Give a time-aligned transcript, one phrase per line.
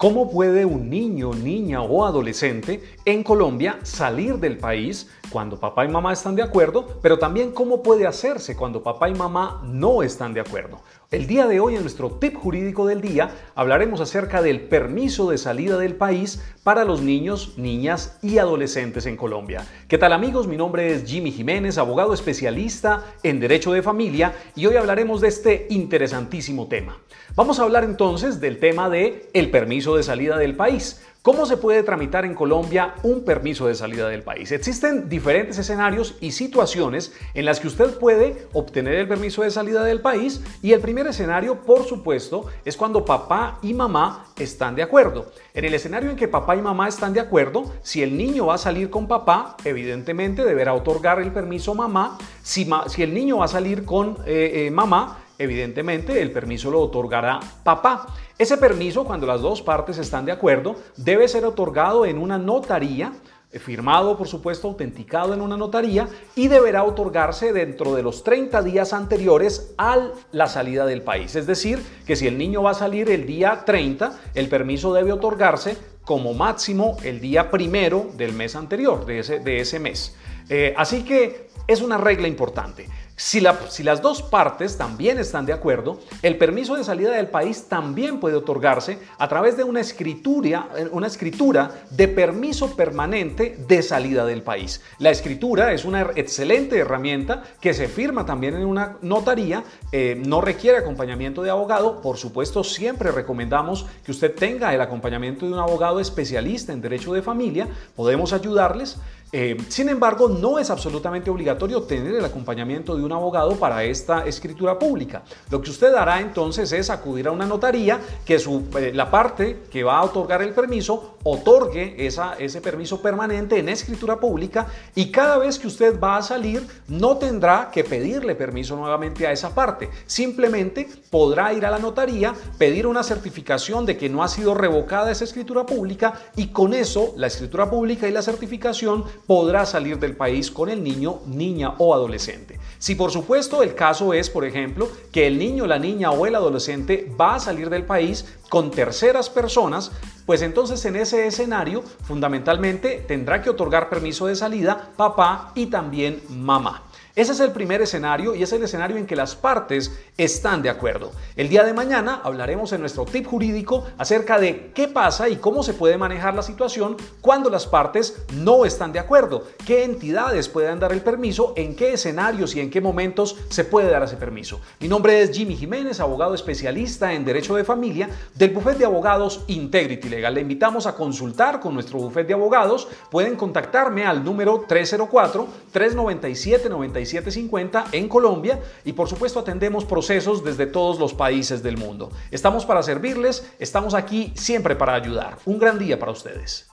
[0.00, 5.88] ¿Cómo puede un niño, niña o adolescente en Colombia salir del país cuando papá y
[5.88, 10.34] mamá están de acuerdo, pero también cómo puede hacerse cuando papá y mamá no están
[10.34, 10.80] de acuerdo?
[11.10, 15.38] El día de hoy en nuestro tip jurídico del día hablaremos acerca del permiso de
[15.38, 19.66] salida del país para los niños, niñas y adolescentes en Colombia.
[19.88, 20.46] ¿Qué tal amigos?
[20.46, 25.28] Mi nombre es Jimmy Jiménez, abogado especialista en Derecho de Familia y hoy hablaremos de
[25.28, 26.98] este interesantísimo tema.
[27.36, 31.00] Vamos a hablar entonces del tema de el permiso de salida del país.
[31.22, 34.52] ¿Cómo se puede tramitar en Colombia un permiso de salida del país?
[34.52, 39.84] Existen diferentes escenarios y situaciones en las que usted puede obtener el permiso de salida
[39.84, 44.82] del país y el primer escenario, por supuesto, es cuando papá y mamá están de
[44.82, 45.30] acuerdo.
[45.52, 48.54] En el escenario en que papá y mamá están de acuerdo, si el niño va
[48.54, 52.16] a salir con papá, evidentemente deberá otorgar el permiso mamá.
[52.42, 52.66] Si,
[52.96, 58.06] el niño va a salir con eh, eh, mamá, evidentemente el permiso lo otorgará papá.
[58.38, 63.12] Ese permiso, cuando las dos partes están de acuerdo, debe ser otorgado en una notaría
[63.50, 68.62] eh, firmado, por supuesto, autenticado en una notaría y deberá otorgarse dentro de los 30
[68.62, 71.34] días anteriores a la salida del país.
[71.34, 75.10] Es decir, que si el niño va a salir el día 30, el permiso debe
[75.10, 80.14] otorgarse como máximo el día primero del mes anterior, de ese, de ese mes.
[80.50, 82.88] Eh, así que es una regla importante.
[83.20, 88.18] Si, las dos partes también están de acuerdo, el permiso de salida del país también
[88.18, 94.42] puede otorgarse a través de una escritura, una escritura de permiso permanente de salida del
[94.42, 94.80] país.
[94.98, 100.40] La escritura es una excelente herramienta que se firma también en una notaría, eh, no
[100.40, 105.58] requiere acompañamiento de abogado, por supuesto siempre recomendamos que usted tenga el acompañamiento de un
[105.58, 108.96] abogado especialista en derecho de familia, podemos ayudarles.
[109.32, 114.26] Eh, sin embargo, no es absolutamente obligatorio tener el acompañamiento de un abogado para esta
[114.26, 115.22] escritura pública.
[115.50, 119.84] Lo que usted hará entonces es acudir a una notaría que eh, la parte que
[119.84, 125.58] va a otorgar el permiso otorgue ese permiso permanente en escritura pública y cada vez
[125.58, 129.90] que usted va a salir no tendrá que pedirle permiso nuevamente a esa parte.
[130.06, 135.12] Simplemente podrá ir a la notaría, pedir una certificación de que no ha sido revocada
[135.12, 140.16] esa escritura pública y con eso la escritura pública y la certificación podrá salir del
[140.16, 142.58] país con el niño, niña o adolescente.
[142.78, 146.34] Si por supuesto el caso es, por ejemplo, que el niño, la niña o el
[146.34, 149.92] adolescente va a salir del país con terceras personas,
[150.26, 156.22] pues entonces en ese escenario fundamentalmente tendrá que otorgar permiso de salida papá y también
[156.28, 156.84] mamá.
[157.20, 160.70] Ese es el primer escenario y es el escenario en que las partes están de
[160.70, 161.12] acuerdo.
[161.36, 165.62] El día de mañana hablaremos en nuestro tip jurídico acerca de qué pasa y cómo
[165.62, 170.80] se puede manejar la situación cuando las partes no están de acuerdo, qué entidades pueden
[170.80, 174.62] dar el permiso, en qué escenarios y en qué momentos se puede dar ese permiso.
[174.80, 179.44] Mi nombre es Jimmy Jiménez, abogado especialista en Derecho de Familia del bufete de abogados
[179.48, 180.32] Integrity Legal.
[180.32, 182.88] Le invitamos a consultar con nuestro bufete de abogados.
[183.10, 190.44] Pueden contactarme al número 304 397 97 750 en Colombia y por supuesto atendemos procesos
[190.44, 192.10] desde todos los países del mundo.
[192.30, 195.38] Estamos para servirles, estamos aquí siempre para ayudar.
[195.44, 196.70] Un gran día para ustedes.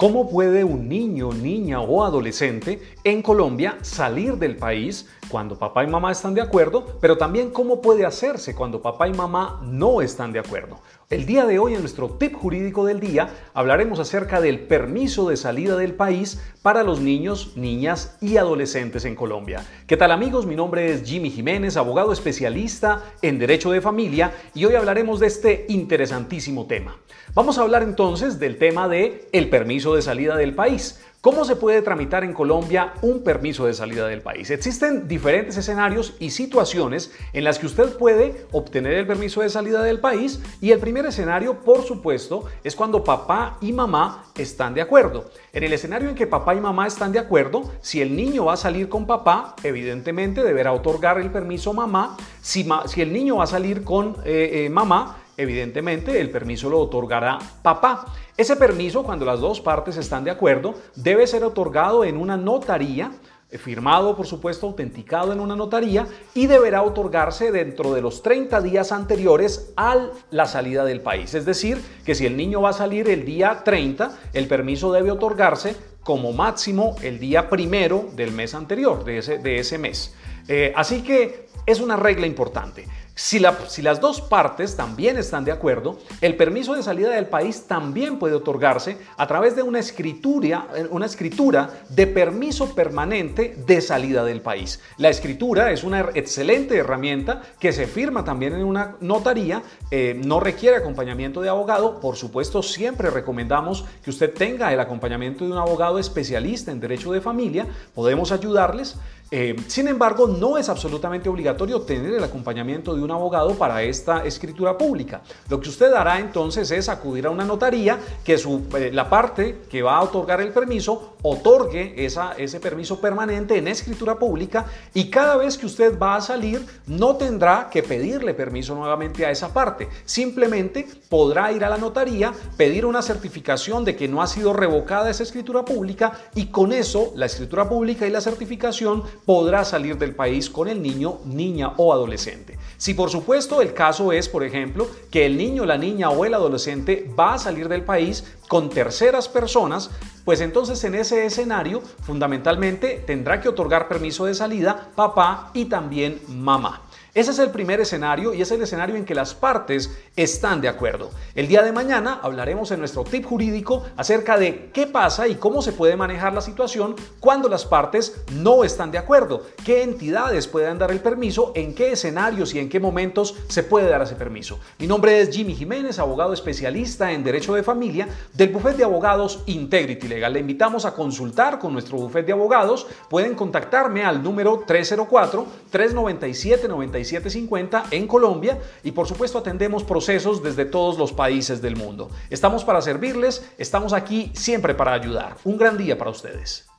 [0.00, 5.86] ¿Cómo puede un niño, niña o adolescente en Colombia salir del país cuando papá y
[5.86, 10.32] mamá están de acuerdo, pero también cómo puede hacerse cuando papá y mamá no están
[10.32, 10.80] de acuerdo?
[11.08, 15.36] El día de hoy en nuestro tip jurídico del día hablaremos acerca del permiso de
[15.36, 19.64] salida del país para los niños, niñas y adolescentes en Colombia.
[19.86, 20.46] ¿Qué tal amigos?
[20.46, 25.28] Mi nombre es Jimmy Jiménez, abogado especialista en Derecho de Familia y hoy hablaremos de
[25.28, 26.96] este interesantísimo tema.
[27.34, 31.00] Vamos a hablar entonces del tema de el permiso de salida del país.
[31.22, 34.48] ¿Cómo se puede tramitar en Colombia un permiso de salida del país?
[34.48, 39.82] Existen diferentes escenarios y situaciones en las que usted puede obtener el permiso de salida
[39.82, 44.80] del país y el primer escenario, por supuesto, es cuando papá y mamá están de
[44.80, 45.28] acuerdo.
[45.52, 48.54] En el escenario en que papá y mamá están de acuerdo, si el niño va
[48.54, 52.16] a salir con papá, evidentemente deberá otorgar el permiso mamá.
[52.40, 52.66] Si,
[52.96, 58.06] el niño va a salir con eh, eh, mamá, evidentemente el permiso lo otorgará papá.
[58.36, 63.12] Ese permiso, cuando las dos partes están de acuerdo, debe ser otorgado en una notaría
[63.50, 68.60] eh, firmado, por supuesto, autenticado en una notaría y deberá otorgarse dentro de los 30
[68.60, 71.34] días anteriores a la salida del país.
[71.34, 75.10] Es decir, que si el niño va a salir el día 30, el permiso debe
[75.10, 80.14] otorgarse como máximo el día primero del mes anterior, de ese, de ese mes.
[80.50, 82.84] Eh, así que es una regla importante.
[83.14, 88.18] Si, las dos partes también están de acuerdo, el permiso de salida del país también
[88.18, 94.40] puede otorgarse a través de una escritura, una escritura de permiso permanente de salida del
[94.40, 94.80] país.
[94.96, 100.40] La escritura es una excelente herramienta que se firma también en una notaría, eh, no
[100.40, 105.58] requiere acompañamiento de abogado, por supuesto siempre recomendamos que usted tenga el acompañamiento de un
[105.58, 108.96] abogado especialista en derecho de familia, podemos ayudarles.
[109.32, 114.24] Eh, sin embargo, no es absolutamente obligatorio tener el acompañamiento de un abogado para esta
[114.24, 115.22] escritura pública.
[115.48, 119.82] Lo que usted hará entonces es acudir a una notaría que eh, la parte que
[119.82, 125.58] va a otorgar el permiso otorgue ese permiso permanente en escritura pública y cada vez
[125.58, 129.88] que usted va a salir no tendrá que pedirle permiso nuevamente a esa parte.
[130.04, 135.10] Simplemente podrá ir a la notaría, pedir una certificación de que no ha sido revocada
[135.10, 140.14] esa escritura pública y con eso la escritura pública y la certificación podrá salir del
[140.14, 142.58] país con el niño, niña o adolescente.
[142.80, 146.32] Si por supuesto el caso es, por ejemplo, que el niño, la niña o el
[146.32, 149.90] adolescente va a salir del país con terceras personas,
[150.24, 156.22] pues entonces en ese escenario fundamentalmente tendrá que otorgar permiso de salida papá y también
[156.26, 156.80] mamá.
[157.12, 160.68] Ese es el primer escenario y es el escenario en que las partes están de
[160.68, 161.10] acuerdo.
[161.34, 165.60] El día de mañana hablaremos en nuestro tip jurídico acerca de qué pasa y cómo
[165.60, 170.78] se puede manejar la situación cuando las partes no están de acuerdo, qué entidades pueden
[170.78, 174.60] dar el permiso, en qué escenarios y en qué momentos se puede dar ese permiso.
[174.78, 179.42] Mi nombre es Jimmy Jiménez, abogado especialista en Derecho de Familia del bufete de abogados
[179.46, 180.32] Integrity Legal.
[180.32, 182.86] Le invitamos a consultar con nuestro bufete de abogados.
[183.08, 190.42] Pueden contactarme al número 304 397 97 750 en Colombia y por supuesto atendemos procesos
[190.42, 192.10] desde todos los países del mundo.
[192.30, 195.36] Estamos para servirles, estamos aquí siempre para ayudar.
[195.44, 196.69] Un gran día para ustedes.